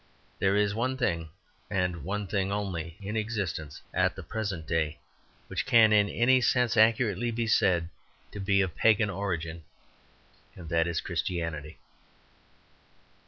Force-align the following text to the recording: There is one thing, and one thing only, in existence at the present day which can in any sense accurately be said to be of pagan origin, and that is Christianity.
There 0.39 0.55
is 0.55 0.73
one 0.73 0.97
thing, 0.97 1.29
and 1.69 2.03
one 2.03 2.25
thing 2.25 2.51
only, 2.51 2.97
in 3.01 3.15
existence 3.15 3.83
at 3.93 4.15
the 4.15 4.23
present 4.23 4.65
day 4.65 4.97
which 5.45 5.63
can 5.63 5.93
in 5.93 6.09
any 6.09 6.41
sense 6.41 6.75
accurately 6.75 7.29
be 7.29 7.45
said 7.45 7.87
to 8.31 8.39
be 8.39 8.61
of 8.61 8.73
pagan 8.75 9.11
origin, 9.11 9.63
and 10.55 10.69
that 10.69 10.87
is 10.87 11.01
Christianity. 11.01 11.77